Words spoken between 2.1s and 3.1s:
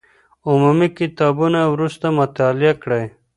مطالعه کړئ.